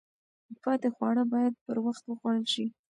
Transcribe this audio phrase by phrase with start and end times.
[0.63, 2.65] پاتې خواړه باید پر وخت وخوړل شي.